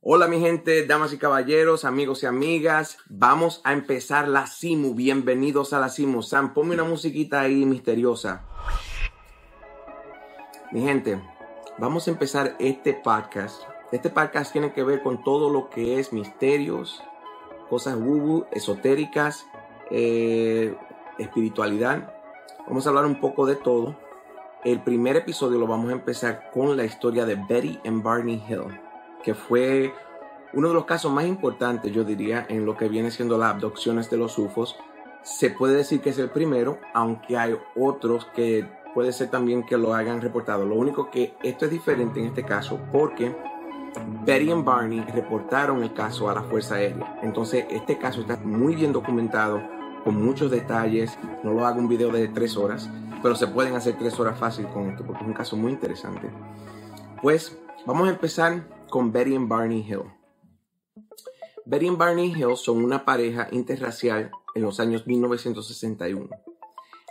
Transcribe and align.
Hola 0.00 0.28
mi 0.28 0.40
gente, 0.40 0.86
damas 0.86 1.12
y 1.12 1.18
caballeros, 1.18 1.84
amigos 1.84 2.22
y 2.22 2.26
amigas, 2.26 2.98
vamos 3.08 3.60
a 3.64 3.72
empezar 3.72 4.28
la 4.28 4.46
Simu. 4.46 4.94
Bienvenidos 4.94 5.72
a 5.72 5.80
la 5.80 5.88
Simu. 5.88 6.22
Sam, 6.22 6.54
ponme 6.54 6.74
una 6.74 6.84
musiquita 6.84 7.40
ahí 7.40 7.64
misteriosa. 7.64 8.46
Mi 10.70 10.82
gente, 10.82 11.20
vamos 11.78 12.06
a 12.06 12.10
empezar 12.10 12.54
este 12.58 12.94
podcast. 12.94 13.62
Este 13.90 14.10
podcast 14.10 14.52
tiene 14.52 14.72
que 14.72 14.84
ver 14.84 15.02
con 15.02 15.24
todo 15.24 15.50
lo 15.50 15.70
que 15.70 15.98
es 15.98 16.12
misterios, 16.12 17.02
cosas 17.68 17.96
woo 17.96 18.46
esotéricas, 18.52 19.46
eh, 19.90 20.76
espiritualidad. 21.18 22.14
Vamos 22.68 22.86
a 22.86 22.90
hablar 22.90 23.06
un 23.06 23.20
poco 23.20 23.46
de 23.46 23.56
todo. 23.56 24.11
El 24.64 24.80
primer 24.80 25.16
episodio 25.16 25.58
lo 25.58 25.66
vamos 25.66 25.90
a 25.90 25.94
empezar 25.94 26.48
con 26.52 26.76
la 26.76 26.84
historia 26.84 27.26
de 27.26 27.34
Betty 27.34 27.80
and 27.84 28.00
Barney 28.00 28.40
Hill, 28.48 28.78
que 29.24 29.34
fue 29.34 29.92
uno 30.52 30.68
de 30.68 30.74
los 30.74 30.84
casos 30.84 31.10
más 31.10 31.26
importantes, 31.26 31.92
yo 31.92 32.04
diría, 32.04 32.46
en 32.48 32.64
lo 32.64 32.76
que 32.76 32.88
viene 32.88 33.10
siendo 33.10 33.36
las 33.36 33.54
abducciones 33.54 34.08
de 34.08 34.18
los 34.18 34.38
UFOs. 34.38 34.76
Se 35.22 35.50
puede 35.50 35.74
decir 35.74 36.00
que 36.00 36.10
es 36.10 36.18
el 36.18 36.30
primero, 36.30 36.78
aunque 36.94 37.36
hay 37.36 37.56
otros 37.74 38.26
que 38.36 38.64
puede 38.94 39.12
ser 39.12 39.30
también 39.30 39.66
que 39.66 39.76
lo 39.76 39.96
hayan 39.96 40.20
reportado. 40.20 40.64
Lo 40.64 40.76
único 40.76 41.10
que 41.10 41.34
esto 41.42 41.64
es 41.64 41.72
diferente 41.72 42.20
en 42.20 42.26
este 42.26 42.44
caso 42.44 42.78
porque 42.92 43.34
Betty 44.24 44.48
y 44.48 44.62
Barney 44.62 45.00
reportaron 45.12 45.82
el 45.82 45.92
caso 45.92 46.30
a 46.30 46.34
la 46.34 46.42
Fuerza 46.44 46.76
Aérea. 46.76 47.18
Entonces, 47.24 47.66
este 47.68 47.98
caso 47.98 48.20
está 48.20 48.36
muy 48.36 48.76
bien 48.76 48.92
documentado, 48.92 49.60
con 50.04 50.22
muchos 50.22 50.52
detalles. 50.52 51.18
No 51.42 51.52
lo 51.52 51.66
hago 51.66 51.80
un 51.80 51.88
video 51.88 52.12
de 52.12 52.28
tres 52.28 52.56
horas, 52.56 52.88
pero 53.22 53.34
se 53.36 53.46
pueden 53.46 53.74
hacer 53.74 53.96
tres 53.98 54.18
horas 54.18 54.38
fácil 54.38 54.66
con 54.68 54.90
esto 54.90 55.04
porque 55.04 55.22
es 55.22 55.28
un 55.28 55.34
caso 55.34 55.56
muy 55.56 55.72
interesante. 55.72 56.30
Pues 57.22 57.56
vamos 57.86 58.08
a 58.08 58.10
empezar 58.10 58.68
con 58.90 59.12
Betty 59.12 59.34
y 59.34 59.38
Barney 59.38 59.86
Hill. 59.88 60.02
Betty 61.64 61.86
y 61.86 61.90
Barney 61.90 62.32
Hill 62.32 62.56
son 62.56 62.84
una 62.84 63.04
pareja 63.04 63.48
interracial 63.52 64.30
en 64.54 64.62
los 64.62 64.80
años 64.80 65.06
1961. 65.06 66.28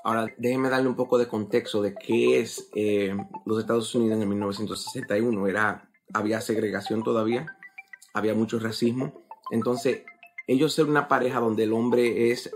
Ahora, 0.04 0.34
déjenme 0.38 0.70
darle 0.70 0.90
un 0.90 0.96
poco 0.96 1.18
de 1.18 1.28
contexto 1.28 1.82
de 1.82 1.94
qué 1.94 2.40
es 2.40 2.70
eh, 2.76 3.16
los 3.46 3.60
Estados 3.60 3.94
Unidos 3.94 4.20
en 4.22 4.30
1961. 4.30 5.48
Era, 5.48 5.90
había 6.14 6.42
segregación 6.42 7.04
todavía, 7.04 7.58
había 8.14 8.34
mucho 8.34 8.60
racismo. 8.60 9.14
Entonces, 9.52 10.04
ellos 10.48 10.74
ser 10.74 10.86
una 10.86 11.08
pareja 11.08 11.40
donde 11.40 11.64
el 11.64 11.74
hombre 11.74 12.32
es 12.32 12.52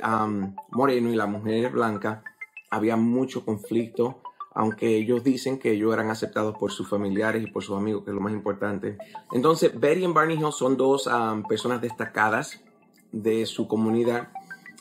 moreno 0.72 1.14
y 1.14 1.16
la 1.16 1.28
mujer 1.28 1.66
es 1.66 1.72
blanca, 1.72 2.24
había 2.76 2.96
mucho 2.96 3.46
conflicto, 3.46 4.22
aunque 4.54 4.96
ellos 4.98 5.24
dicen 5.24 5.60
que 5.60 5.72
ellos 5.72 5.94
eran 5.94 6.10
aceptados 6.10 6.58
por 6.58 6.72
sus 6.72 6.88
familiares 6.88 7.44
y 7.44 7.48
por 7.48 7.64
sus 7.64 7.78
amigos, 7.78 8.04
que 8.04 8.12
es 8.12 8.16
lo 8.16 8.22
más 8.22 8.34
importante. 8.34 8.98
Entonces, 9.32 9.78
Betty 9.78 10.06
y 10.06 10.08
Barney 10.08 10.38
Hill 10.38 10.52
son 10.52 10.78
dos 10.78 11.10
personas 11.48 11.82
destacadas 11.82 12.64
de 13.12 13.46
su 13.46 13.68
comunidad. 13.68 14.30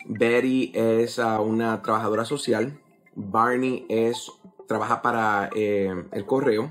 Betty 0.07 0.71
es 0.75 1.19
ah, 1.19 1.41
una 1.41 1.83
trabajadora 1.83 2.25
social. 2.25 2.79
Barney 3.15 3.87
es, 3.89 4.31
trabaja 4.69 5.03
para 5.03 5.51
eh, 5.55 5.93
el 6.13 6.27
correo, 6.27 6.71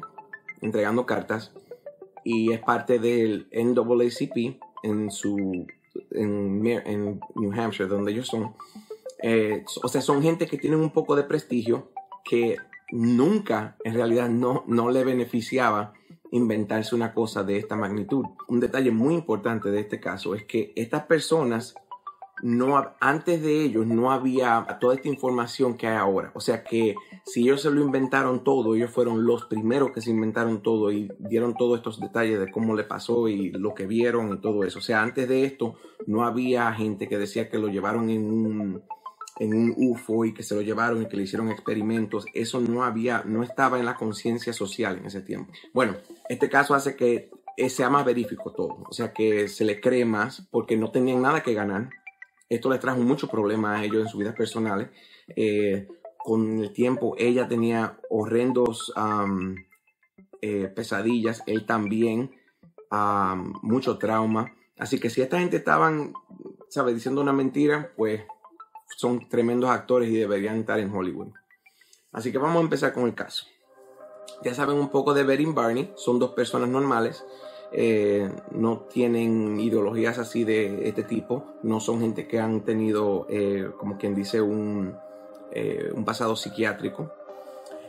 entregando 0.61 1.05
cartas. 1.05 1.51
Y 2.23 2.53
es 2.53 2.59
parte 2.61 2.99
del 2.99 3.47
NAACP 3.51 4.61
en 4.83 5.11
su 5.11 5.67
en, 6.11 6.61
New 6.61 7.51
Hampshire, 7.53 7.89
donde 7.89 8.11
ellos 8.11 8.27
son. 8.27 8.53
Eh, 9.25 9.63
o 9.81 9.88
sea, 9.88 10.02
son 10.02 10.21
gente 10.21 10.47
que 10.47 10.57
tienen 10.57 10.81
un 10.81 10.91
poco 10.91 11.16
de 11.16 11.23
prestigio 11.23 11.93
que 12.25 12.57
nunca 12.91 13.77
en 13.85 13.93
realidad 13.93 14.27
no, 14.27 14.66
no 14.67 14.91
le 14.91 15.05
beneficiaba 15.05 15.93
inventarse 16.31 16.93
una 16.93 17.13
cosa 17.13 17.44
de 17.44 17.57
esta 17.57 17.77
magnitud. 17.77 18.25
Un 18.49 18.59
detalle 18.59 18.91
muy 18.91 19.13
importante 19.13 19.72
de 19.72 19.79
este 19.79 20.01
caso 20.01 20.35
es 20.35 20.44
que 20.44 20.73
estas 20.75 21.03
personas 21.03 21.73
no, 22.41 22.94
antes 23.00 23.41
de 23.41 23.63
ellos 23.63 23.88
no 23.88 24.12
había 24.12 24.66
toda 24.81 24.95
esta 24.95 25.07
información 25.07 25.78
que 25.78 25.88
hay 25.88 25.95
ahora. 25.95 26.31
O 26.35 26.41
sea 26.41 26.66
que 26.66 26.95
si 27.23 27.44
ellos 27.44 27.62
se 27.62 27.72
lo 27.72 27.79
inventaron 27.79 28.44
todo, 28.44 28.75
ellos 28.75 28.91
fueron 28.91 29.25
los 29.25 29.45
primeros 29.45 29.91
que 29.91 30.01
se 30.01 30.09
inventaron 30.09 30.62
todo 30.62 30.91
y 30.91 31.09
dieron 31.19 31.56
todos 31.56 31.78
estos 31.78 32.01
detalles 32.01 32.41
de 32.41 32.51
cómo 32.51 32.75
le 32.75 32.83
pasó 32.83 33.29
y 33.29 33.51
lo 33.51 33.73
que 33.73 33.88
vieron 33.88 34.33
y 34.33 34.41
todo 34.41 34.66
eso. 34.66 34.79
O 34.79 34.81
sea, 34.81 35.01
antes 35.01 35.29
de 35.29 35.45
esto 35.45 35.75
no 36.07 36.25
había 36.25 36.73
gente 36.73 37.07
que 37.07 37.17
decía 37.17 37.50
que 37.50 37.57
lo 37.57 37.69
llevaron 37.69 38.09
en 38.09 38.25
un, 38.25 38.83
en 39.39 39.53
un 39.53 39.73
UFO 39.75 40.25
y 40.25 40.33
que 40.33 40.44
se 40.44 40.55
lo 40.55 40.61
llevaron 40.61 41.01
y 41.01 41.07
que 41.07 41.17
le 41.17 41.23
hicieron 41.23 41.49
experimentos. 41.49 42.25
Eso 42.33 42.59
no 42.61 42.83
había, 42.83 43.23
no 43.25 43.44
estaba 43.44 43.79
en 43.79 43.85
la 43.85 43.95
conciencia 43.95 44.53
social 44.53 44.97
en 44.97 45.07
ese 45.07 45.21
tiempo. 45.21 45.51
Bueno, 45.73 45.95
este 46.29 46.49
caso 46.49 46.73
hace 46.73 46.95
que 46.95 47.31
sea 47.69 47.89
más 47.89 48.05
verífico 48.05 48.51
todo. 48.51 48.83
O 48.89 48.94
sea 48.94 49.13
que 49.13 49.47
se 49.47 49.66
le 49.66 49.79
cree 49.79 50.05
más 50.05 50.47
porque 50.51 50.77
no 50.77 50.91
tenían 50.91 51.21
nada 51.21 51.41
que 51.41 51.53
ganar 51.53 51.89
esto 52.53 52.69
les 52.69 52.79
trajo 52.79 52.99
muchos 52.99 53.29
problemas 53.29 53.79
a 53.79 53.83
ellos 53.83 54.03
en 54.03 54.07
sus 54.07 54.19
vidas 54.19 54.35
personales. 54.35 54.89
Eh, 55.35 55.88
con 56.17 56.59
el 56.59 56.71
tiempo 56.71 57.15
ella 57.17 57.47
tenía 57.47 57.97
horrendos 58.09 58.94
eh, 60.41 60.67
pesadillas, 60.67 61.41
él 61.47 61.65
también, 61.65 62.31
mucho 63.63 63.97
trauma. 63.97 64.53
Así 64.77 65.00
que 65.00 65.09
si 65.09 65.21
esta 65.21 65.39
gente 65.39 65.57
estaban, 65.57 66.13
¿sabes?, 66.69 66.94
diciendo 66.94 67.21
una 67.21 67.33
mentira, 67.33 67.91
pues 67.97 68.21
son 68.96 69.28
tremendos 69.30 69.70
actores 69.70 70.09
y 70.09 70.18
deberían 70.18 70.58
estar 70.58 70.80
en 70.80 70.94
Hollywood. 70.94 71.30
Así 72.12 72.31
que 72.31 72.38
vamos 72.38 72.58
a 72.58 72.62
empezar 72.62 72.94
con 72.94 73.06
el 73.06 73.16
caso. 73.16 73.46
Ya 74.44 74.54
saben 74.54 74.78
un 74.78 74.90
poco 74.90 75.14
de 75.14 75.24
Betty 75.24 75.46
Barney, 75.46 75.92
son 75.96 76.20
dos 76.20 76.31
personas 76.31 76.70
normales 76.70 77.24
eh, 77.76 78.30
no 78.52 78.81
tienen 78.81 79.59
ideologías 79.59 80.20
así 80.20 80.44
de 80.44 80.88
este 80.88 81.02
tipo, 81.02 81.44
no 81.64 81.80
son 81.80 82.02
gente 82.02 82.28
que 82.28 82.40
han 82.40 82.62
tenido, 82.62 83.26
eh, 83.30 83.72
como 83.80 83.98
quien 83.98 84.14
dice, 84.14 84.42
un, 84.42 84.96
eh, 85.52 85.92
un 85.92 86.06
pasado 86.06 86.36
psiquiátrico. 86.36 87.12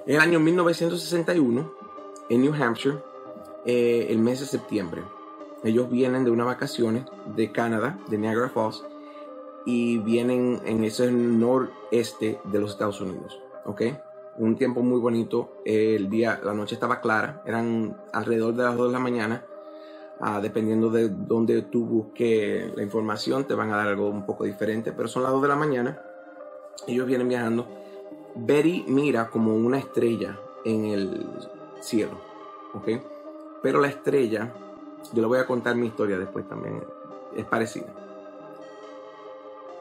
En 0.07 0.15
el 0.15 0.21
año 0.23 0.41
1961, 0.41 1.71
en 2.31 2.41
New 2.41 2.55
Hampshire, 2.55 2.97
el 3.67 4.19
mes 4.19 4.41
de 4.41 4.47
septiembre, 4.47 5.03
ellos 5.63 5.91
vienen 5.91 6.25
de 6.25 6.31
unas 6.31 6.47
vacaciones 6.47 7.05
de 7.37 7.53
Canadá, 7.53 7.99
de 8.09 8.17
Niagara 8.17 8.49
Falls, 8.49 8.83
y 9.67 9.99
vienen 9.99 10.61
en 10.65 10.85
ese 10.85 11.11
noreste 11.11 12.41
de 12.45 12.61
los 12.61 12.73
Estados 12.73 13.01
Unidos, 13.01 13.41
¿ok? 13.65 13.83
Un 14.37 14.57
tiempo 14.57 14.83
muy 14.83 15.01
bonito, 15.01 15.63
el 15.65 16.11
día, 16.11 16.41
la 16.43 16.55
noche 16.55 16.75
estaba 16.75 17.01
clara, 17.01 17.43
eran 17.47 17.97
alrededor 18.13 18.55
de 18.55 18.65
las 18.65 18.77
2 18.77 18.89
de 18.89 18.93
la 18.93 18.99
mañana, 18.99 19.45
Ah, 20.21 20.41
dependiendo 20.41 20.91
de 20.91 21.09
dónde 21.09 21.63
tú 21.63 21.85
busques 21.85 22.75
la 22.77 22.83
información, 22.83 23.45
te 23.45 23.55
van 23.55 23.73
a 23.73 23.77
dar 23.77 23.89
algo 23.89 24.09
un 24.09 24.25
poco 24.25 24.45
diferente, 24.45 24.93
pero 24.93 25.09
son 25.09 25.25
las 25.25 25.33
2 25.33 25.43
de 25.43 25.49
la 25.49 25.57
mañana. 25.57 26.01
Ellos 26.87 27.07
vienen 27.07 27.29
viajando. 27.29 27.67
Betty 28.37 28.85
mira 28.89 29.29
como 29.29 29.55
una 29.55 29.79
estrella 29.79 30.39
en 30.65 30.85
el 30.87 31.27
cielo, 31.81 32.21
¿ok? 32.75 32.89
Pero 33.63 33.81
la 33.81 33.89
estrella, 33.89 34.53
yo 35.13 35.21
le 35.21 35.29
voy 35.29 35.39
a 35.39 35.47
contar 35.47 35.77
mi 35.77 35.87
historia 35.87 36.19
después 36.19 36.49
también, 36.49 36.83
es 37.37 37.45
parecida. 37.45 38.04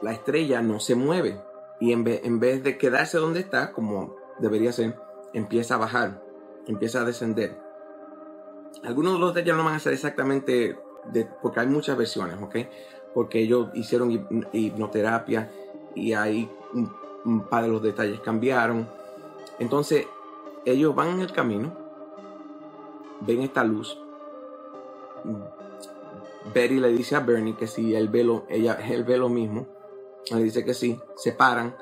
La 0.04 0.12
estrella 0.12 0.62
no 0.62 0.78
se 0.78 0.94
mueve 0.94 1.40
y 1.80 1.92
en 1.92 2.04
vez, 2.04 2.20
en 2.24 2.38
vez 2.38 2.62
de 2.62 2.78
quedarse 2.78 3.18
donde 3.18 3.40
está, 3.40 3.72
como 3.72 4.14
debería 4.38 4.70
ser, 4.70 4.96
empieza 5.32 5.74
a 5.74 5.78
bajar, 5.78 6.22
empieza 6.66 7.00
a 7.00 7.04
descender 7.04 7.64
algunos 8.84 9.14
de 9.14 9.18
los 9.18 9.34
detalles 9.34 9.56
no 9.56 9.64
van 9.64 9.74
a 9.74 9.78
ser 9.78 9.92
exactamente 9.92 10.78
de, 11.12 11.24
porque 11.42 11.60
hay 11.60 11.66
muchas 11.66 11.96
versiones, 11.96 12.40
¿ok? 12.40 12.56
Porque 13.14 13.40
ellos 13.40 13.68
hicieron 13.74 14.10
hipnoterapia 14.52 15.50
y 15.94 16.12
ahí 16.12 16.50
un, 17.24 17.46
par 17.48 17.64
de 17.64 17.70
los 17.70 17.82
detalles 17.82 18.20
cambiaron. 18.20 18.88
Entonces, 19.58 20.06
ellos 20.64 20.94
van 20.94 21.08
en 21.10 21.20
el 21.20 21.32
camino, 21.32 21.72
ven 23.20 23.42
esta 23.42 23.64
luz. 23.64 23.98
Betty 26.52 26.80
le 26.80 26.88
dice 26.88 27.16
a 27.16 27.20
Bernie 27.20 27.56
que 27.56 27.66
si 27.66 27.94
él 27.94 28.08
ve 28.08 28.24
lo, 28.24 28.44
ella, 28.48 28.74
él 28.74 29.04
ve 29.04 29.16
lo 29.16 29.28
mismo. 29.28 29.66
Le 30.30 30.42
dice 30.42 30.64
que 30.64 30.74
sí, 30.74 30.98
se 31.16 31.32
paran. 31.32 31.76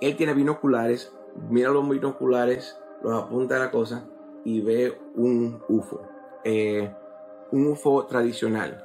Él 0.00 0.16
tiene 0.16 0.34
binoculares, 0.34 1.12
mira 1.48 1.70
los 1.70 1.88
binoculares, 1.88 2.78
los 3.02 3.22
apunta 3.22 3.56
a 3.56 3.58
la 3.58 3.70
cosa 3.70 4.04
y 4.44 4.60
ve 4.60 4.98
un 5.14 5.62
UFO. 5.68 6.02
Eh, 6.44 6.92
un 7.50 7.66
UFO 7.66 8.06
tradicional 8.06 8.84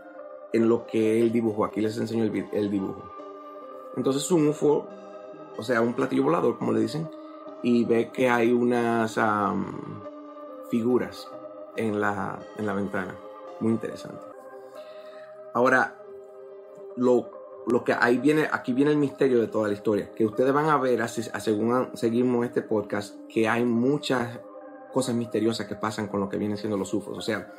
en 0.53 0.69
lo 0.69 0.85
que 0.85 1.21
él 1.21 1.31
dibujó. 1.31 1.65
Aquí 1.65 1.81
les 1.81 1.97
enseño 1.97 2.23
el, 2.23 2.71
dibujo. 2.71 3.03
Entonces 3.95 4.29
un 4.31 4.47
UFO, 4.47 4.87
o 5.57 5.63
sea, 5.63 5.81
un 5.81 5.93
platillo 5.93 6.23
volador, 6.23 6.57
como 6.57 6.71
le 6.71 6.81
dicen, 6.81 7.09
y 7.63 7.85
ve 7.85 8.11
que 8.11 8.29
hay 8.29 8.51
unas 8.51 9.19
figuras 10.69 11.27
en 11.75 11.99
la, 11.99 12.39
en 12.57 12.65
la 12.65 12.73
ventana. 12.73 13.15
Muy 13.59 13.71
interesante. 13.71 14.21
Ahora, 15.53 15.97
lo, 16.95 17.36
lo 17.67 17.83
que 17.83 17.93
ahí 17.93 18.17
viene, 18.17 18.47
aquí 18.51 18.73
viene 18.73 18.91
el 18.91 18.97
misterio 18.97 19.41
de 19.41 19.47
toda 19.47 19.67
la 19.67 19.73
historia, 19.73 20.11
que 20.15 20.25
ustedes 20.25 20.53
van 20.53 20.69
a 20.69 20.77
ver, 20.77 21.01
así, 21.01 21.23
según 21.23 21.89
seguimos 21.95 22.45
este 22.45 22.61
podcast, 22.61 23.15
que 23.27 23.47
hay 23.47 23.65
muchas 23.65 24.39
cosas 24.93 25.15
misteriosas 25.15 25.67
que 25.67 25.75
pasan 25.75 26.07
con 26.07 26.19
lo 26.19 26.29
que 26.29 26.37
vienen 26.37 26.57
siendo 26.57 26.77
los 26.77 26.93
UFOs. 26.93 27.17
O 27.17 27.21
sea, 27.21 27.53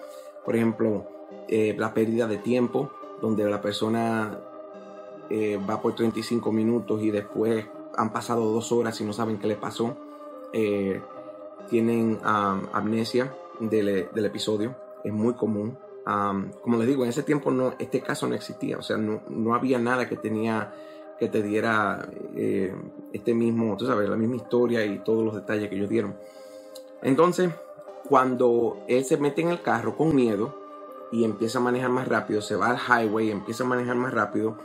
por 0.44 0.56
ejemplo, 0.56 1.06
eh, 1.46 1.74
la 1.78 1.92
pérdida 1.92 2.26
de 2.26 2.38
tiempo, 2.38 2.90
donde 3.20 3.44
la 3.44 3.60
persona 3.60 4.38
eh, 5.30 5.58
va 5.58 5.80
por 5.80 5.94
35 5.94 6.52
minutos 6.52 7.02
y 7.02 7.10
después 7.10 7.66
han 7.96 8.12
pasado 8.12 8.50
dos 8.52 8.72
horas 8.72 9.00
y 9.00 9.04
no 9.04 9.12
saben 9.12 9.38
qué 9.38 9.46
le 9.46 9.56
pasó. 9.56 9.96
Eh, 10.52 11.02
tienen 11.68 12.18
amnesia 12.22 13.34
del, 13.60 14.08
episodio, 14.24 14.74
es 15.04 15.12
muy 15.12 15.34
común. 15.34 15.78
Como 16.62 16.78
les 16.78 16.86
digo, 16.86 17.04
en 17.04 17.10
ese 17.10 17.22
tiempo 17.22 17.50
no, 17.50 17.74
este 17.78 18.00
caso 18.00 18.26
no 18.26 18.34
existía, 18.34 18.78
o 18.78 18.82
sea, 18.82 18.96
no, 18.96 19.20
no 19.28 19.54
había 19.54 19.78
nada 19.78 20.08
que 20.08 20.16
tenía 20.16 20.72
que 21.18 21.28
te 21.28 21.42
diera 21.42 22.08
este 23.12 23.34
mismo, 23.34 23.76
tú 23.76 23.86
sabes, 23.86 24.08
la 24.08 24.16
misma 24.16 24.36
historia 24.36 24.86
y 24.86 25.00
todos 25.00 25.24
los 25.24 25.34
detalles 25.34 25.68
que 25.68 25.74
ellos 25.74 25.88
dieron. 25.88 26.16
Entonces, 27.02 27.50
cuando 28.08 28.84
él 28.86 29.04
se 29.04 29.16
mete 29.16 29.42
en 29.42 29.48
el 29.48 29.60
carro 29.60 29.96
con 29.96 30.14
miedo 30.14 30.54
y 31.10 31.24
empieza 31.24 31.58
a 31.58 31.62
manejar 31.62 31.90
más 31.90 32.06
rápido, 32.06 32.40
se 32.40 32.56
va 32.56 32.70
al 32.70 32.78
highway, 32.78 33.30
empieza 33.30 33.64
a 33.64 33.66
manejar 33.66 33.96
más 33.96 34.14
rápido, 34.14 34.58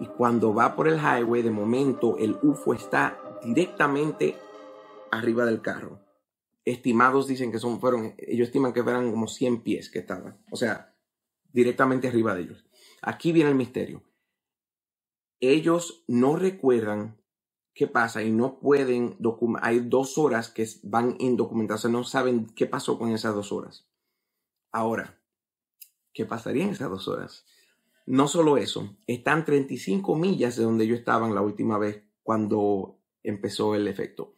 y 0.00 0.06
cuando 0.06 0.54
va 0.54 0.74
por 0.74 0.88
el 0.88 0.98
highway, 0.98 1.42
de 1.42 1.50
momento 1.50 2.16
el 2.18 2.36
UFO 2.42 2.74
está 2.74 3.18
directamente 3.44 4.36
arriba 5.10 5.44
del 5.44 5.60
carro. 5.60 5.98
Estimados 6.64 7.26
dicen 7.26 7.52
que 7.52 7.58
son, 7.58 7.80
fueron, 7.80 8.14
ellos 8.18 8.48
estiman 8.48 8.72
que 8.72 8.82
fueran 8.82 9.10
como 9.10 9.28
100 9.28 9.62
pies 9.62 9.90
que 9.90 9.98
estaban, 9.98 10.42
o 10.50 10.56
sea, 10.56 10.96
directamente 11.52 12.08
arriba 12.08 12.34
de 12.34 12.42
ellos. 12.42 12.64
Aquí 13.02 13.32
viene 13.32 13.50
el 13.50 13.56
misterio. 13.56 14.02
Ellos 15.40 16.04
no 16.08 16.36
recuerdan 16.36 17.20
qué 17.74 17.86
pasa 17.86 18.22
y 18.22 18.30
no 18.30 18.60
pueden 18.60 19.16
documentar. 19.18 19.68
Hay 19.68 19.80
dos 19.80 20.16
horas 20.16 20.48
que 20.48 20.66
van 20.82 21.16
indocumentadas, 21.18 21.84
no 21.86 22.04
saben 22.04 22.46
qué 22.54 22.66
pasó 22.66 22.98
con 22.98 23.10
esas 23.10 23.34
dos 23.34 23.52
horas. 23.52 23.86
Ahora, 24.72 25.20
¿qué 26.12 26.24
pasaría 26.24 26.64
en 26.64 26.70
esas 26.70 26.88
dos 26.88 27.08
horas? 27.08 27.44
No 28.06 28.28
solo 28.28 28.56
eso, 28.56 28.96
están 29.06 29.44
35 29.44 30.14
millas 30.16 30.56
de 30.56 30.64
donde 30.64 30.86
yo 30.86 30.94
estaba 30.94 31.28
la 31.28 31.42
última 31.42 31.78
vez 31.78 32.04
cuando 32.22 33.00
empezó 33.22 33.74
el 33.74 33.88
efecto. 33.88 34.33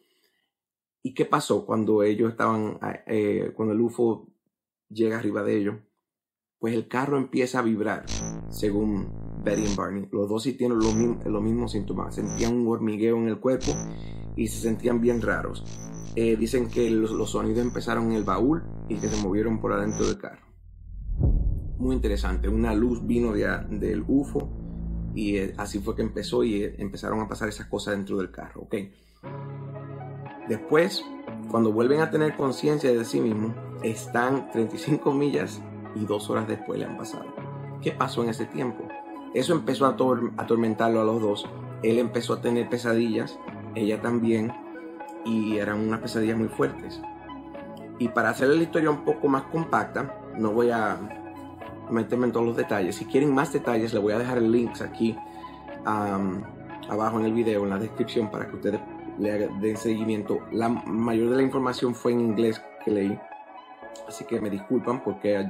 ¿Y 1.03 1.13
qué 1.13 1.25
pasó 1.25 1.65
cuando 1.65 2.03
ellos 2.03 2.31
estaban, 2.31 2.79
eh, 3.05 3.51
cuando 3.55 3.73
el 3.73 3.81
UFO 3.81 4.27
llega 4.89 5.17
arriba 5.17 5.43
de 5.43 5.57
ellos? 5.57 5.75
Pues 6.59 6.73
el 6.73 6.87
carro 6.87 7.17
empieza 7.17 7.59
a 7.59 7.61
vibrar, 7.61 8.05
según 8.49 9.09
Betty 9.43 9.61
y 9.61 9.75
Barney. 9.75 10.09
Los 10.11 10.27
dos 10.27 10.43
sí 10.43 10.53
tienen 10.53 10.79
los, 10.79 10.95
mismos, 11.43 11.71
síntomas. 11.71 12.15
Sentían 12.15 12.55
un 12.55 12.67
hormigueo 12.67 13.17
en 13.17 13.27
el 13.27 13.39
cuerpo 13.39 13.71
y 14.35 14.47
se 14.47 14.59
sentían 14.59 14.99
bien 14.99 15.21
raros. 15.21 15.63
Eh, 16.15 16.35
dicen 16.35 16.67
que 16.67 16.89
los, 16.89 17.11
los, 17.11 17.29
sonidos 17.29 17.59
empezaron 17.59 18.07
en 18.07 18.13
el 18.13 18.23
baúl 18.23 18.63
y 18.89 18.95
que 18.95 19.07
se 19.07 19.21
movieron 19.23 19.61
por 19.61 19.73
adentro 19.73 20.07
del 20.07 20.17
carro. 20.17 20.47
Muy 21.77 21.95
interesante. 21.95 22.49
Una 22.49 22.73
luz 22.73 23.05
vino 23.05 23.33
de, 23.33 23.45
del 23.69 24.03
UFO 24.07 24.49
y 25.13 25.37
eh, 25.37 25.53
así 25.57 25.79
fue 25.79 25.95
que 25.95 26.01
empezó 26.01 26.43
y 26.43 26.63
empezaron 26.77 27.19
a 27.21 27.27
pasar 27.27 27.49
esas 27.49 27.67
cosas 27.67 27.95
dentro 27.95 28.17
del 28.17 28.31
carro. 28.31 28.61
Okay. 28.63 28.91
Después, 30.47 31.03
cuando 31.49 31.71
vuelven 31.71 32.01
a 32.01 32.09
tener 32.09 32.35
conciencia 32.35 32.91
de 32.91 33.03
sí 33.05 33.19
mismos, 33.19 33.53
están 33.83 34.49
35 34.51 35.11
millas 35.13 35.61
y 35.95 36.05
dos 36.05 36.29
horas 36.29 36.47
después 36.47 36.79
le 36.79 36.85
han 36.85 36.97
pasado. 36.97 37.25
¿Qué 37.81 37.91
pasó 37.91 38.23
en 38.23 38.29
ese 38.29 38.45
tiempo? 38.45 38.87
Eso 39.33 39.53
empezó 39.53 39.85
a 39.85 39.95
atormentarlo 40.37 41.01
a 41.01 41.03
los 41.03 41.21
dos. 41.21 41.49
Él 41.83 41.99
empezó 41.99 42.33
a 42.33 42.41
tener 42.41 42.69
pesadillas, 42.69 43.37
ella 43.75 44.01
también, 44.01 44.51
y 45.25 45.57
eran 45.57 45.79
unas 45.79 45.99
pesadillas 45.99 46.37
muy 46.37 46.47
fuertes. 46.47 47.01
Y 47.99 48.07
para 48.09 48.29
hacer 48.29 48.47
la 48.47 48.63
historia 48.63 48.89
un 48.89 49.03
poco 49.03 49.27
más 49.27 49.43
compacta, 49.43 50.19
no 50.37 50.51
voy 50.51 50.71
a 50.71 50.97
meterme 51.91 52.27
en 52.27 52.31
todos 52.31 52.45
los 52.45 52.55
detalles. 52.55 52.95
Si 52.95 53.05
quieren 53.05 53.33
más 53.33 53.51
detalles, 53.51 53.93
les 53.93 54.01
voy 54.01 54.13
a 54.13 54.19
dejar 54.19 54.41
links 54.41 54.81
aquí 54.81 55.17
abajo 55.85 57.19
en 57.19 57.25
el 57.25 57.33
video, 57.33 57.63
en 57.63 57.69
la 57.69 57.79
descripción, 57.79 58.31
para 58.31 58.47
que 58.47 58.55
ustedes 58.55 58.79
le 59.17 59.47
den 59.47 59.77
seguimiento. 59.77 60.41
La 60.51 60.69
mayor 60.69 61.29
de 61.29 61.37
la 61.37 61.43
información 61.43 61.95
fue 61.95 62.11
en 62.11 62.21
inglés 62.21 62.61
que 62.83 62.91
leí, 62.91 63.19
así 64.07 64.25
que 64.25 64.39
me 64.39 64.49
disculpan 64.49 65.03
porque 65.03 65.49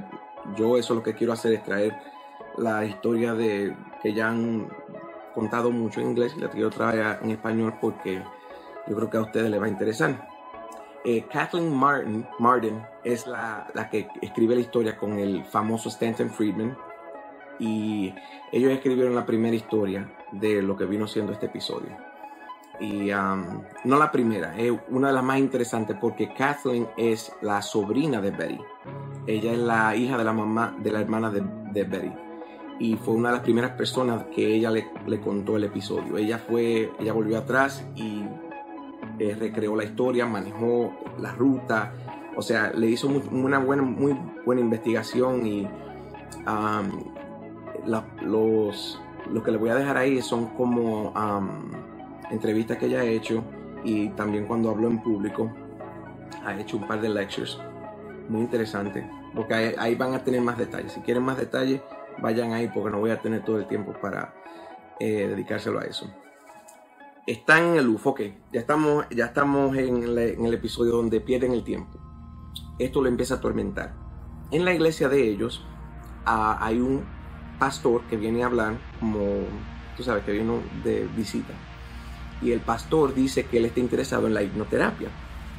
yo 0.56 0.76
eso 0.76 0.94
lo 0.94 1.02
que 1.02 1.14
quiero 1.14 1.32
hacer 1.32 1.52
es 1.52 1.64
traer 1.64 1.96
la 2.56 2.84
historia 2.84 3.34
de 3.34 3.74
que 4.02 4.12
ya 4.12 4.28
han 4.28 4.68
contado 5.34 5.70
mucho 5.70 6.00
en 6.00 6.08
inglés 6.08 6.34
y 6.36 6.40
la 6.40 6.50
quiero 6.50 6.70
traer 6.70 7.18
en 7.22 7.30
español 7.30 7.74
porque 7.80 8.22
yo 8.86 8.96
creo 8.96 9.10
que 9.10 9.16
a 9.16 9.22
ustedes 9.22 9.50
les 9.50 9.60
va 9.60 9.66
a 9.66 9.68
interesar. 9.68 10.28
Eh, 11.04 11.24
Kathleen 11.30 11.72
Martin, 11.72 12.26
Martin 12.38 12.82
es 13.04 13.26
la, 13.26 13.68
la, 13.72 13.88
que 13.88 14.08
escribe 14.20 14.54
la 14.54 14.62
historia 14.62 14.96
con 14.96 15.18
el 15.18 15.44
famoso 15.44 15.88
Stanton 15.88 16.30
Friedman 16.30 16.76
y 17.58 18.12
ellos 18.52 18.72
escribieron 18.72 19.14
la 19.14 19.24
primera 19.24 19.54
historia 19.54 20.10
de 20.32 20.60
lo 20.60 20.76
que 20.76 20.86
vino 20.86 21.06
siendo 21.06 21.32
este 21.32 21.46
episodio. 21.46 21.96
Y 22.80 23.10
um, 23.12 23.62
no 23.84 23.98
la 23.98 24.12
primera, 24.12 24.56
es 24.56 24.72
una 24.88 25.08
de 25.08 25.14
las 25.14 25.24
más 25.24 25.38
interesantes 25.38 25.96
porque 26.00 26.32
Kathleen 26.32 26.86
es 26.96 27.32
la 27.42 27.60
sobrina 27.60 28.20
de 28.20 28.30
Betty. 28.30 28.58
Ella 29.26 29.52
es 29.52 29.58
la 29.58 29.96
hija 29.96 30.16
de 30.16 30.24
la 30.24 30.32
mamá, 30.32 30.76
de 30.78 30.92
la 30.92 31.00
hermana 31.00 31.30
de, 31.30 31.42
de 31.72 31.84
Betty. 31.84 32.12
Y 32.78 32.96
fue 32.96 33.14
una 33.14 33.30
de 33.30 33.36
las 33.36 33.42
primeras 33.42 33.72
personas 33.72 34.26
que 34.34 34.54
ella 34.54 34.70
le, 34.70 35.20
contó 35.20 35.56
el 35.56 35.64
episodio. 35.64 36.16
Ella 36.16 36.38
fue, 36.38 36.92
ella 37.00 37.12
volvió 37.12 37.38
atrás 37.38 37.84
y 37.96 38.22
eh, 39.18 39.36
recreó 39.38 39.74
la 39.74 39.82
historia, 39.82 40.26
manejó 40.26 40.94
la 41.18 41.32
ruta. 41.32 41.92
O 42.36 42.42
sea, 42.42 42.70
le 42.72 42.86
hizo 42.86 43.08
una 43.08 43.58
buena, 43.58 43.82
muy 43.82 44.16
buena 44.46 44.60
investigación 44.60 45.44
y 45.44 45.68
um, 46.46 47.02
los, 48.22 49.00
lo 49.32 49.42
que 49.42 49.50
le 49.50 49.56
voy 49.56 49.70
a 49.70 49.74
dejar 49.74 49.96
ahí 49.96 50.22
son 50.22 50.46
como 50.54 51.12
entrevistas 52.30 52.78
que 52.78 52.86
ella 52.86 53.00
ha 53.00 53.04
hecho 53.04 53.44
y 53.84 54.08
también 54.10 54.46
cuando 54.46 54.70
habló 54.70 54.88
en 54.88 55.02
público 55.02 55.50
ha 56.44 56.58
hecho 56.58 56.76
un 56.76 56.86
par 56.86 57.00
de 57.00 57.08
lectures 57.08 57.58
muy 58.28 58.42
interesantes 58.42 59.04
porque 59.34 59.54
ahí, 59.54 59.94
van 59.94 60.14
a 60.14 60.24
tener 60.24 60.40
más 60.40 60.58
detalles. 60.58 60.92
Si 60.92 61.00
quieren 61.00 61.22
más 61.22 61.38
detalles 61.38 61.80
vayan 62.20 62.52
ahí 62.52 62.68
porque 62.68 62.90
no 62.90 62.98
voy 62.98 63.10
a 63.10 63.20
tener 63.20 63.44
todo 63.44 63.58
el 63.58 63.68
tiempo 63.68 63.92
para 64.00 64.34
eh, 64.98 65.28
dedicárselo 65.28 65.78
a 65.78 65.84
eso. 65.84 66.12
Están 67.26 67.64
en 67.64 67.76
el 67.76 67.88
UFO, 67.88 68.10
ok, 68.10 68.20
ya 68.52 68.60
estamos, 68.60 69.04
ya 69.10 69.26
estamos 69.26 69.76
en, 69.76 70.02
el 70.02 70.54
episodio 70.54 70.92
donde 70.92 71.20
pierden 71.20 71.52
el 71.52 71.62
tiempo. 71.62 71.98
Esto 72.78 73.02
lo 73.02 73.08
empieza 73.08 73.34
a 73.34 73.36
atormentar. 73.36 73.94
En 74.50 74.64
la 74.64 74.72
iglesia 74.72 75.08
de 75.08 75.28
ellos 75.28 75.64
ah, 76.24 76.58
hay 76.60 76.80
un 76.80 77.04
pastor 77.58 78.02
que 78.08 78.16
viene 78.16 78.42
a 78.42 78.46
hablar 78.46 78.78
como 78.98 79.20
tú 79.96 80.02
sabes 80.02 80.24
que 80.24 80.32
vino 80.32 80.60
de 80.84 81.06
visita 81.16 81.52
y 82.42 82.52
el 82.52 82.60
pastor 82.60 83.14
dice 83.14 83.46
que 83.46 83.58
él 83.58 83.64
está 83.64 83.80
interesado 83.80 84.26
en 84.26 84.34
la 84.34 84.42
hipnoterapia. 84.42 85.08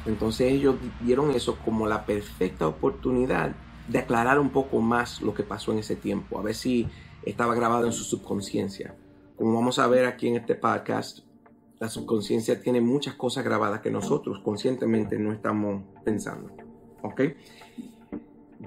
Entonces 0.06 0.52
ellos 0.52 0.76
vieron 1.00 1.30
eso 1.32 1.58
como 1.64 1.86
la 1.86 2.06
perfecta 2.06 2.66
oportunidad 2.66 3.54
de 3.88 3.98
aclarar 3.98 4.38
un 4.38 4.50
poco 4.50 4.80
más 4.80 5.20
lo 5.20 5.34
que 5.34 5.42
pasó 5.42 5.72
en 5.72 5.78
ese 5.78 5.96
tiempo, 5.96 6.38
a 6.38 6.42
ver 6.42 6.54
si 6.54 6.88
estaba 7.24 7.54
grabado 7.54 7.86
en 7.86 7.92
su 7.92 8.04
subconsciencia. 8.04 8.96
Como 9.36 9.54
vamos 9.54 9.78
a 9.78 9.86
ver 9.88 10.06
aquí 10.06 10.28
en 10.28 10.36
este 10.36 10.54
podcast, 10.54 11.20
la 11.78 11.88
subconsciencia 11.88 12.60
tiene 12.60 12.80
muchas 12.80 13.14
cosas 13.14 13.44
grabadas 13.44 13.80
que 13.80 13.90
nosotros 13.90 14.40
conscientemente 14.44 15.18
no 15.18 15.32
estamos 15.32 15.82
pensando. 16.04 16.50
¿Ok? 17.02 17.22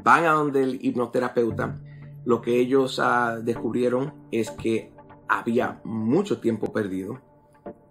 Van 0.04 0.26
a 0.26 0.32
donde 0.32 0.64
el 0.64 0.80
hipnoterapeuta. 0.84 1.80
Lo 2.26 2.42
que 2.42 2.60
ellos 2.60 3.00
ah, 3.00 3.40
descubrieron 3.42 4.14
es 4.32 4.50
que 4.52 4.92
había 5.28 5.80
mucho 5.84 6.40
tiempo 6.40 6.74
perdido 6.74 7.20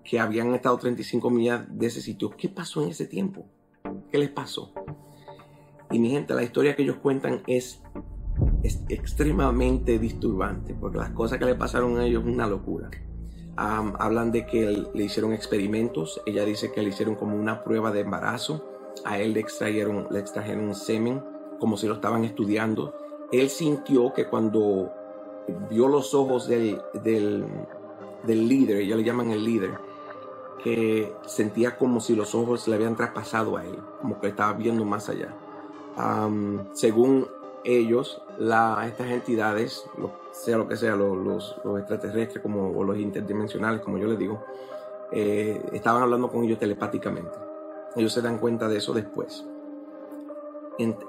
que 0.05 0.19
habían 0.19 0.55
estado 0.55 0.77
35 0.79 1.31
millas 1.31 1.65
de 1.69 1.87
ese 1.87 2.01
sitio. 2.01 2.31
¿Qué 2.31 2.49
pasó 2.49 2.83
en 2.83 2.91
ese 2.91 3.07
tiempo? 3.07 3.47
¿Qué 4.11 4.19
les 4.19 4.31
pasó? 4.31 4.73
Y 5.91 5.99
mi 5.99 6.11
gente, 6.11 6.35
la 6.35 6.43
historia 6.43 6.75
que 6.75 6.83
ellos 6.83 6.97
cuentan 6.97 7.43
es, 7.47 7.83
es 8.63 8.83
extremadamente 8.89 9.99
disturbante, 9.99 10.75
porque 10.75 10.99
las 10.99 11.11
cosas 11.11 11.39
que 11.39 11.45
le 11.45 11.55
pasaron 11.55 11.99
a 11.99 12.07
ellos 12.07 12.25
es 12.25 12.33
una 12.33 12.47
locura. 12.47 12.91
hablan 13.57 14.33
de 14.33 14.47
que 14.47 14.87
le 14.93 15.05
hicieron 15.05 15.33
experimentos, 15.33 16.21
ella 16.27 16.45
dice 16.45 16.73
que 16.73 16.83
le 16.83 16.89
hicieron 16.89 17.15
como 17.15 17.37
una 17.37 17.63
prueba 17.63 17.93
de 17.93 18.01
embarazo, 18.01 18.69
a 19.05 19.19
él 19.19 19.35
le 19.35 19.41
extrajeron, 19.41 20.09
le 20.11 20.19
extrajeron 20.19 20.65
un 20.65 20.75
semen, 20.75 21.23
como 21.59 21.77
si 21.77 21.87
lo 21.87 21.95
estaban 21.95 22.25
estudiando. 22.25 22.95
Él 23.31 23.49
sintió 23.51 24.13
que 24.13 24.27
cuando 24.27 24.93
vio 25.71 25.89
los 25.89 26.15
ojos 26.15 26.49
del, 26.49 26.81
del, 27.05 27.45
del 28.25 28.49
líder, 28.49 28.79
ellos 28.79 28.99
le 28.99 29.05
llaman 29.05 29.31
el 29.31 29.45
líder, 29.45 29.73
que 30.63 31.15
sentía 31.27 31.77
como 31.77 32.01
si 32.01 32.15
los 32.15 32.35
ojos 32.35 32.69
le 32.69 32.77
habían 32.77 32.97
traspasado 32.97 33.57
a 33.57 33.65
él, 33.65 33.79
como 34.01 34.21
que 34.21 34.29
estaba 34.29 34.53
viendo 34.53 34.85
más 34.85 35.09
allá. 35.09 35.35
según 36.73 37.29
ellos, 37.65 38.23
la, 38.39 38.85
estas 38.87 39.09
entidades, 39.09 39.85
sea 40.33 40.57
lo 40.57 40.69
que 40.69 40.77
sea, 40.77 40.97
los, 40.97 41.17
los, 41.65 41.79
extraterrestres 41.79 42.43
como, 42.43 42.71
o 42.71 42.85
los 42.85 42.99
interdimensionales, 42.99 43.81
como 43.81 43.99
yo 43.99 44.09
les 44.09 44.19
digo, 44.19 44.43
eh, 45.13 45.63
estaban 45.73 46.03
hablando 46.03 46.29
con 46.29 46.45
ellos 46.45 46.59
telepáticamente. 46.59 47.39
Ellos 47.95 48.13
se 48.13 48.23
dan 48.23 48.39
cuenta 48.39 48.69
de 48.69 48.79
eso 48.79 48.93
después. 48.93 49.45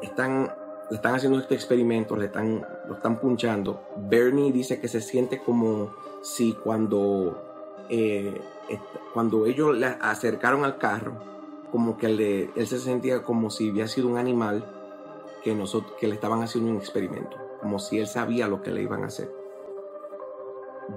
están, 0.02 0.52
le 0.90 0.96
están 0.96 1.16
haciendo 1.16 1.40
este 1.40 1.56
experimento, 1.56 2.16
le 2.16 2.26
están, 2.26 2.66
lo 2.88 2.96
están 2.96 3.20
punchando. 3.20 3.82
Bernie 3.98 4.52
dice 4.52 4.80
que 4.80 4.88
se 4.88 5.02
siente 5.02 5.42
como 5.42 5.94
si 6.22 6.54
cuando, 6.54 7.42
eh, 7.90 8.42
cuando 9.14 9.46
ellos 9.46 9.78
le 9.78 9.86
acercaron 9.86 10.66
al 10.66 10.78
carro, 10.78 11.14
como 11.72 11.98
que 11.98 12.10
le, 12.10 12.52
él 12.56 12.68
se 12.68 12.80
sentía 12.80 13.24
como 13.24 13.50
si 13.50 13.72
hubiera 13.72 13.88
sido 13.88 14.08
un 14.08 14.18
animal 14.18 14.66
que, 15.44 15.56
nosotros, 15.56 15.94
que 16.00 16.08
le 16.08 16.16
estaban 16.16 16.42
haciendo 16.42 16.72
un 16.72 16.78
experimento, 16.78 17.38
como 17.62 17.80
si 17.80 18.00
él 18.00 18.08
sabía 18.08 18.48
lo 18.48 18.62
que 18.62 18.72
le 18.72 18.82
iban 18.82 19.04
a 19.04 19.08
hacer. 19.08 19.32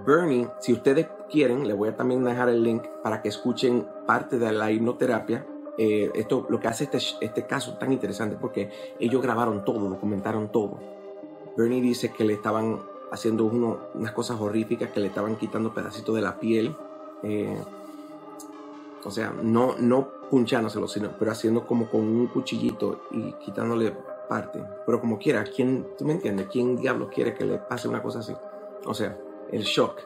Bernie, 0.04 0.48
si 0.60 0.72
ustedes 0.72 1.08
quieren, 1.30 1.66
le 1.66 1.74
voy 1.74 1.88
a 1.88 1.96
también 1.96 2.24
dejar 2.24 2.48
el 2.48 2.62
link 2.62 2.82
para 3.02 3.22
que 3.22 3.28
escuchen 3.28 3.86
parte 4.06 4.38
de 4.38 4.52
la 4.52 4.70
hipnoterapia. 4.70 5.46
Eh, 5.78 6.10
esto 6.14 6.46
lo 6.48 6.58
que 6.58 6.68
hace 6.68 6.84
este, 6.84 6.98
este 7.20 7.46
caso 7.46 7.74
tan 7.74 7.92
interesante 7.92 8.36
porque 8.40 8.70
ellos 8.98 9.22
grabaron 9.22 9.64
todo, 9.64 9.88
documentaron 9.88 10.50
todo. 10.50 10.78
Bernie 11.56 11.80
dice 11.80 12.12
que 12.12 12.24
le 12.24 12.34
estaban 12.34 12.80
haciendo 13.10 13.44
uno, 13.44 13.78
unas 13.94 14.12
cosas 14.12 14.40
horríficas, 14.40 14.90
que 14.90 15.00
le 15.00 15.08
estaban 15.08 15.36
quitando 15.36 15.72
pedacitos 15.72 16.14
de 16.14 16.22
la 16.22 16.38
piel. 16.38 16.74
Eh, 17.22 17.56
o 19.06 19.10
sea, 19.10 19.32
no, 19.40 19.76
no 19.78 20.08
punchándoselo, 20.28 20.88
sino, 20.88 21.10
pero 21.16 21.30
haciendo 21.30 21.64
como 21.64 21.88
con 21.88 22.00
un 22.00 22.26
cuchillito 22.26 23.02
y 23.12 23.32
quitándole 23.34 23.94
parte. 24.28 24.60
Pero 24.84 25.00
como 25.00 25.16
quiera, 25.16 25.44
¿quién, 25.44 25.86
tú 25.96 26.04
me 26.04 26.14
entiendes? 26.14 26.48
¿Quién 26.50 26.76
diablos 26.76 27.10
quiere 27.14 27.32
que 27.32 27.44
le 27.44 27.58
pase 27.58 27.86
una 27.86 28.02
cosa 28.02 28.18
así? 28.18 28.34
O 28.84 28.94
sea, 28.94 29.16
el 29.52 29.62
shock. 29.62 30.00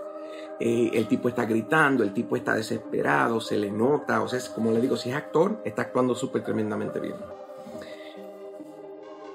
Eh, 0.60 0.90
el 0.92 1.08
tipo 1.08 1.30
está 1.30 1.46
gritando, 1.46 2.04
el 2.04 2.12
tipo 2.12 2.36
está 2.36 2.54
desesperado, 2.54 3.40
se 3.40 3.56
le 3.56 3.70
nota, 3.70 4.20
o 4.20 4.28
sea, 4.28 4.38
como 4.54 4.70
le 4.70 4.80
digo, 4.82 4.98
si 4.98 5.08
es 5.08 5.16
actor, 5.16 5.62
está 5.64 5.82
actuando 5.82 6.14
súper 6.14 6.44
tremendamente 6.44 7.00
bien. 7.00 7.14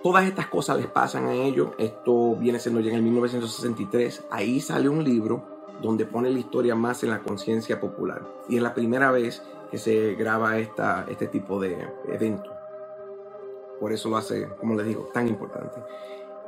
Todas 0.04 0.26
estas 0.26 0.46
cosas 0.46 0.78
les 0.78 0.86
pasan 0.86 1.26
a 1.26 1.34
ellos, 1.34 1.70
esto 1.80 2.36
viene 2.36 2.60
siendo 2.60 2.80
ya 2.80 2.92
en 2.92 2.98
el 2.98 3.02
1963, 3.02 4.26
ahí 4.30 4.62
sale 4.62 4.88
un 4.88 5.04
libro 5.04 5.56
donde 5.82 6.06
pone 6.06 6.30
la 6.30 6.38
historia 6.40 6.76
más 6.76 7.04
en 7.04 7.10
la 7.10 7.20
conciencia 7.20 7.80
popular 7.80 8.22
y 8.48 8.58
es 8.58 8.62
la 8.62 8.74
primera 8.74 9.12
vez 9.12 9.42
se 9.78 10.16
graba 10.16 10.58
esta, 10.58 11.06
este 11.10 11.28
tipo 11.28 11.60
de 11.60 11.78
evento. 12.08 12.52
Por 13.80 13.92
eso 13.92 14.10
lo 14.10 14.18
hace, 14.18 14.48
como 14.60 14.76
les 14.76 14.88
digo, 14.88 15.10
tan 15.14 15.28
importante. 15.28 15.82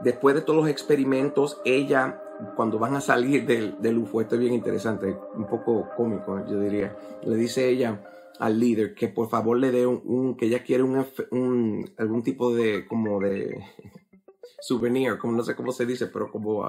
Después 0.02 0.36
de 0.36 0.42
todos 0.42 0.58
los 0.58 0.70
experimentos, 0.70 1.62
ella, 1.66 2.22
cuando 2.56 2.80
van 2.80 2.96
a 2.96 3.02
salir 3.02 3.46
del, 3.46 3.82
del 3.82 3.98
UFO, 3.98 4.22
esto 4.22 4.36
es 4.36 4.42
bien 4.42 4.54
interesante, 4.54 5.18
un 5.36 5.48
poco 5.48 5.90
cómico, 5.96 6.46
yo 6.48 6.60
diría, 6.60 6.96
le 7.24 7.36
dice 7.36 7.68
ella 7.68 8.02
al 8.40 8.60
líder 8.60 8.94
que 8.94 9.08
por 9.08 9.30
favor 9.30 9.58
le 9.58 9.72
dé 9.72 9.86
un, 9.86 10.36
que 10.38 10.46
ella 10.46 10.64
quiere 10.64 10.84
un, 10.84 11.90
algún 11.98 12.24
tipo 12.24 12.54
de, 12.54 12.86
como 12.86 13.20
de 13.20 13.64
souvenir, 14.62 15.18
como 15.18 15.34
no 15.34 15.44
sé 15.44 15.56
cómo 15.56 15.72
se 15.72 15.86
dice, 15.86 16.08
pero 16.08 16.32
como 16.32 16.66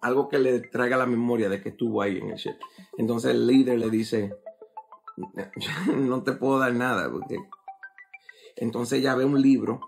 algo 0.00 0.28
que 0.28 0.38
le 0.38 0.60
traiga 0.60 0.96
la 0.96 1.06
memoria 1.06 1.48
de 1.48 1.60
que 1.60 1.70
estuvo 1.70 2.02
ahí 2.02 2.18
en 2.18 2.30
el 2.30 2.36
ship. 2.36 2.56
Entonces 2.96 3.32
el 3.32 3.46
líder 3.46 3.78
le 3.78 3.90
dice, 3.90 4.34
no 5.96 6.22
te 6.22 6.32
puedo 6.32 6.58
dar 6.58 6.72
nada, 6.74 7.10
porque 7.10 7.38
entonces 8.56 9.00
ella 9.00 9.14
ve 9.14 9.24
un 9.24 9.40
libro 9.40 9.80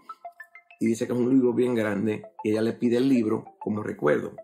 y 0.80 0.86
dice 0.86 1.06
que 1.06 1.12
es 1.12 1.18
un 1.18 1.30
libro 1.30 1.52
bien 1.52 1.74
grande 1.74 2.24
y 2.42 2.50
ella 2.50 2.62
le 2.62 2.72
pide 2.72 2.96
el 2.96 3.08
libro 3.08 3.44
como 3.60 3.82
recuerdo. 3.82 4.34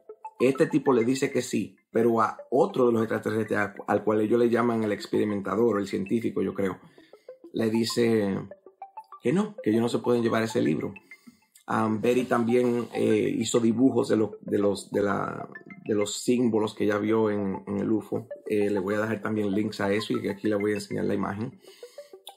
Este 0.40 0.66
tipo 0.66 0.92
le 0.92 1.04
dice 1.04 1.32
que 1.32 1.42
sí, 1.42 1.76
pero 1.90 2.20
a 2.20 2.38
otro 2.50 2.86
de 2.86 2.92
los 2.92 3.02
extraterrestres, 3.02 3.58
al 3.86 4.04
cual 4.04 4.20
ellos 4.20 4.38
le 4.38 4.50
llaman 4.50 4.84
el 4.84 4.92
experimentador 4.92 5.80
el 5.80 5.88
científico, 5.88 6.42
yo 6.42 6.54
creo, 6.54 6.78
le 7.52 7.70
dice 7.70 8.38
que 9.22 9.32
no, 9.32 9.56
que 9.62 9.70
ellos 9.70 9.82
no 9.82 9.88
se 9.88 9.98
pueden 9.98 10.22
llevar 10.22 10.44
ese 10.44 10.60
libro. 10.60 10.94
Um, 11.68 12.00
Betty 12.00 12.24
también 12.24 12.88
eh, 12.94 13.34
hizo 13.36 13.60
dibujos 13.60 14.08
de, 14.08 14.16
de, 14.40 14.58
los, 14.58 14.90
de, 14.90 15.02
la, 15.02 15.46
de, 15.84 15.94
los 15.94 16.14
símbolos 16.14 16.74
que 16.74 16.84
ella 16.84 16.96
vio 16.96 17.30
en, 17.30 17.62
el 17.66 17.92
UFO. 17.92 18.26
Eh, 18.46 18.70
le 18.70 18.78
voy 18.78 18.94
a 18.94 19.00
dejar 19.00 19.20
también 19.20 19.54
links 19.54 19.82
a 19.82 19.92
eso 19.92 20.14
y 20.14 20.28
aquí 20.28 20.48
le 20.48 20.56
voy 20.56 20.72
a 20.72 20.76
enseñar 20.76 21.04
la 21.04 21.12
imagen. 21.12 21.60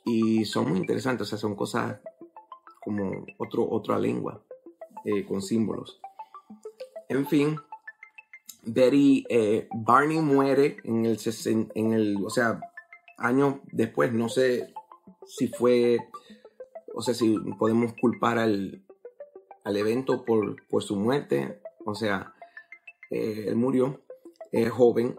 Y 0.03 0.43
son 0.43 0.69
muy 0.69 0.79
interesantes, 0.79 1.27
o 1.27 1.29
sea, 1.29 1.37
son 1.37 1.55
cosas 1.55 2.01
como 2.83 3.25
otro, 3.37 3.69
otra 3.69 3.97
lengua 3.97 4.43
eh, 5.05 5.25
con 5.25 5.41
símbolos. 5.41 6.01
En 7.07 7.25
fin, 7.25 7.55
Betty, 8.63 9.25
eh, 9.29 9.69
Barney 9.73 10.19
muere 10.19 10.75
en 10.83 11.05
el, 11.05 11.17
en 11.75 11.93
el, 11.93 12.17
o 12.25 12.29
sea, 12.29 12.59
años 13.17 13.55
después, 13.71 14.11
no 14.11 14.27
sé 14.27 14.73
si 15.25 15.47
fue, 15.47 15.99
o 16.93 17.01
sea, 17.01 17.13
si 17.13 17.37
podemos 17.57 17.93
culpar 17.93 18.37
al, 18.37 18.83
al 19.63 19.77
evento 19.77 20.25
por, 20.25 20.65
por, 20.67 20.83
su 20.83 20.95
muerte, 20.95 21.59
o 21.85 21.95
sea, 21.95 22.33
eh, 23.09 23.45
él 23.47 23.55
murió 23.55 24.01
joven. 24.71 25.17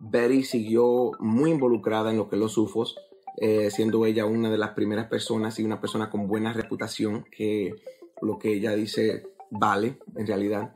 Betty 0.00 0.44
siguió 0.44 1.12
muy 1.18 1.50
involucrada 1.50 2.10
en 2.10 2.18
lo 2.18 2.28
que 2.28 2.36
los 2.36 2.56
UFOs, 2.56 2.96
eh, 3.36 3.70
siendo 3.70 4.06
ella 4.06 4.26
una 4.26 4.50
de 4.50 4.58
las 4.58 4.70
primeras 4.70 5.06
personas 5.06 5.58
y 5.58 5.64
una 5.64 5.80
persona 5.80 6.10
con 6.10 6.28
buena 6.28 6.52
reputación, 6.52 7.24
que 7.30 7.74
lo 8.20 8.38
que 8.38 8.54
ella 8.54 8.74
dice 8.74 9.28
vale 9.50 9.98
en 10.16 10.26
realidad. 10.26 10.74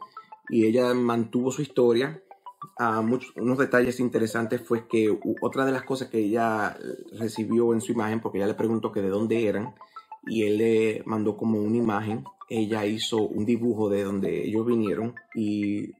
Y 0.48 0.66
ella 0.66 0.92
mantuvo 0.94 1.50
su 1.50 1.62
historia. 1.62 2.22
Uh, 2.78 3.02
muchos, 3.02 3.32
unos 3.36 3.58
detalles 3.58 4.00
interesantes 4.00 4.60
fue 4.60 4.86
que 4.86 5.18
otra 5.40 5.64
de 5.64 5.72
las 5.72 5.82
cosas 5.82 6.08
que 6.08 6.18
ella 6.18 6.76
recibió 7.18 7.72
en 7.72 7.80
su 7.80 7.92
imagen, 7.92 8.20
porque 8.20 8.38
ella 8.38 8.46
le 8.46 8.54
preguntó 8.54 8.92
que 8.92 9.02
de 9.02 9.08
dónde 9.08 9.46
eran, 9.46 9.74
y 10.26 10.44
él 10.44 10.58
le 10.58 11.02
mandó 11.04 11.36
como 11.36 11.60
una 11.60 11.76
imagen. 11.76 12.24
Ella 12.48 12.86
hizo 12.86 13.18
un 13.18 13.44
dibujo 13.44 13.88
de 13.88 14.04
donde 14.04 14.44
ellos 14.46 14.66
vinieron 14.66 15.14
y 15.34 15.92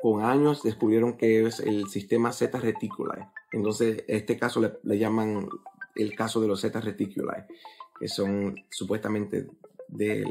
con 0.00 0.24
años 0.24 0.62
descubrieron 0.62 1.16
que 1.16 1.46
es 1.46 1.60
el 1.60 1.88
sistema 1.88 2.32
Z 2.32 2.58
reticuli. 2.58 3.22
Entonces, 3.52 4.04
este 4.08 4.38
caso 4.38 4.60
le, 4.82 4.98
llaman 4.98 5.48
el 5.94 6.16
caso 6.16 6.40
de 6.40 6.48
los 6.48 6.62
Zeta 6.62 6.80
Reticuli, 6.80 7.44
que 8.00 8.08
son 8.08 8.56
supuestamente 8.70 9.46
de 9.88 10.24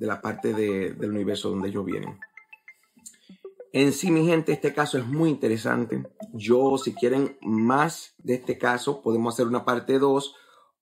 la, 0.00 0.20
parte 0.20 0.52
del 0.52 1.10
universo 1.10 1.50
donde 1.50 1.68
ellos 1.68 1.84
vienen. 1.84 2.18
En 3.72 3.92
sí, 3.92 4.10
mi 4.10 4.26
gente, 4.26 4.52
este 4.52 4.74
caso 4.74 4.98
es 4.98 5.06
muy 5.06 5.30
interesante. 5.30 6.02
Yo, 6.32 6.78
si 6.78 6.94
quieren 6.94 7.38
más 7.42 8.14
de 8.18 8.34
este 8.34 8.58
caso, 8.58 9.02
podemos 9.02 9.34
hacer 9.34 9.46
una 9.46 9.64
parte 9.64 9.98
2 9.98 10.34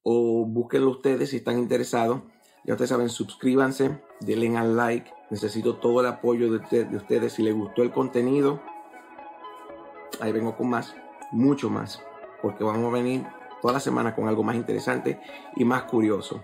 o 0.08 0.46
búsquenlo 0.46 0.92
ustedes 0.92 1.30
si 1.30 1.38
están 1.38 1.58
interesados. 1.58 2.20
Ya 2.64 2.74
ustedes 2.74 2.90
saben, 2.90 3.08
suscríbanse, 3.08 4.00
denle 4.20 4.56
al 4.56 4.76
like. 4.76 5.10
Necesito 5.30 5.78
todo 5.78 6.00
el 6.00 6.06
apoyo 6.06 6.48
de, 6.52 6.84
de 6.84 6.96
ustedes. 6.96 7.32
Si 7.32 7.42
les 7.42 7.52
gustó 7.52 7.82
el 7.82 7.90
contenido, 7.90 8.60
ahí 10.20 10.30
vengo 10.30 10.56
con 10.56 10.70
más, 10.70 10.94
mucho 11.32 11.70
más, 11.70 12.00
porque 12.40 12.62
vamos 12.62 12.84
a 12.86 12.96
venir 12.96 13.26
toda 13.60 13.74
la 13.74 13.80
semana 13.80 14.14
con 14.14 14.28
algo 14.28 14.44
más 14.44 14.54
interesante 14.54 15.20
y 15.56 15.64
más 15.64 15.82
curioso. 15.82 16.40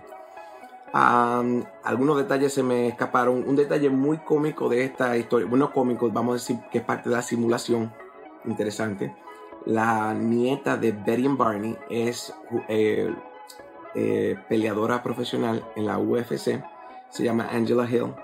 algunos 0.92 2.16
detalles 2.16 2.52
se 2.52 2.64
me 2.64 2.88
escaparon. 2.88 3.44
Un 3.46 3.54
detalle 3.54 3.90
muy 3.90 4.18
cómico 4.18 4.68
de 4.68 4.82
esta 4.82 5.16
historia, 5.16 5.46
bueno, 5.48 5.72
cómico, 5.72 6.10
vamos 6.10 6.32
a 6.32 6.34
decir 6.34 6.58
que 6.72 6.78
es 6.78 6.84
parte 6.84 7.10
de 7.10 7.14
la 7.14 7.22
simulación. 7.22 7.92
Interesante. 8.44 9.14
La 9.66 10.12
nieta 10.14 10.76
de 10.76 10.90
Betty 10.90 11.26
and 11.26 11.38
Barney 11.38 11.78
es 11.88 12.34
eh, 12.68 13.14
eh, 13.94 14.36
peleadora 14.48 15.02
profesional 15.02 15.64
en 15.76 15.86
la 15.86 15.98
UFC. 15.98 16.62
Se 17.08 17.24
llama 17.24 17.48
Angela 17.50 17.88
Hill. 17.88 18.14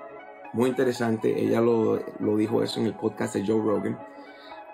Muy 0.52 0.70
interesante. 0.70 1.40
Ella 1.40 1.60
lo, 1.60 2.00
lo 2.18 2.36
dijo 2.36 2.62
eso 2.62 2.80
en 2.80 2.86
el 2.86 2.94
podcast 2.94 3.34
de 3.34 3.46
Joe 3.46 3.60
Rogan. 3.60 3.98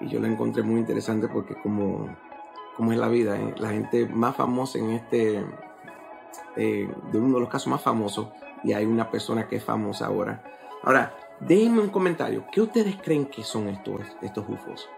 Y 0.01 0.09
yo 0.09 0.21
la 0.21 0.29
encontré 0.29 0.63
muy 0.63 0.81
interesante 0.81 1.29
porque 1.29 1.55
como 1.55 2.09
como 2.77 2.93
es 2.93 2.99
la 2.99 3.09
vida. 3.09 3.37
¿eh? 3.37 3.55
La 3.59 3.71
gente 3.71 4.07
más 4.07 4.37
famosa 4.37 4.79
en 4.79 4.91
este, 4.91 5.45
eh, 6.57 6.89
de 7.13 7.19
uno 7.19 7.35
de 7.35 7.41
los 7.41 7.49
casos 7.49 7.69
más 7.69 7.83
famosos, 7.83 8.29
y 8.63 8.73
hay 8.73 8.85
una 8.85 9.11
persona 9.11 9.49
que 9.49 9.57
es 9.57 9.65
famosa 9.65 10.07
ahora. 10.07 10.43
Ahora, 10.83 11.15
déjenme 11.41 11.81
un 11.81 11.91
comentario. 11.91 12.45
¿Qué 12.53 12.61
ustedes 12.61 12.97
creen 13.03 13.27
que 13.27 13.43
son 13.43 13.69
estos, 13.69 14.01
estos 14.23 14.49
UFOs? 14.49 14.89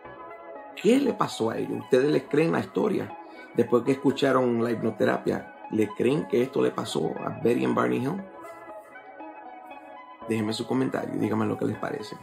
¿Qué 0.81 0.99
le 0.99 1.15
pasó 1.15 1.51
a 1.51 1.59
ellos? 1.59 1.81
¿Ustedes 1.81 2.11
les 2.11 2.25
creen 2.25 2.53
la 2.53 2.61
historia? 2.61 3.17
Después 3.55 3.83
que 3.85 3.93
escucharon 3.93 4.63
la 4.63 4.71
hipnoterapia, 4.71 5.55
¿le 5.71 5.89
creen 5.89 6.27
que 6.29 6.43
esto 6.43 6.63
le 6.63 6.71
pasó 6.71 7.13
a 7.25 7.41
Betty 7.43 7.65
and 7.65 7.75
Barney 7.75 7.99
Hill? 7.99 8.23
Déjenme 10.29 10.53
su 10.53 10.67
comentario, 10.67 11.15
díganme 11.19 11.47
lo 11.47 11.57
que 11.57 11.67
les 11.67 11.79
parece. 11.79 12.17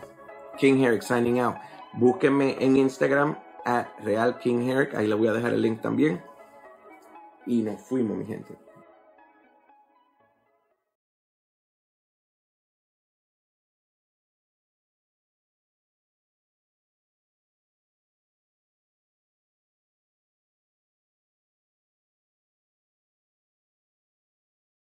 King 0.58 0.84
Herrick 0.84 1.02
signing 1.02 1.40
out. 1.40 1.56
Búsquenme 1.94 2.58
en 2.60 2.78
Instagram 2.78 3.38
a 3.66 3.88
Real 4.04 4.38
King 4.40 4.70
Herrick. 4.70 4.94
Ahí 4.96 5.08
le 5.08 5.16
voy 5.16 5.28
a 5.28 5.34
dejar 5.34 5.54
el 5.54 5.62
link 5.62 5.82
también. 5.82 6.22
Y 7.46 7.62
nos 7.62 7.82
fuimos, 7.82 8.18
mi 8.18 8.26
gente. 8.26 8.56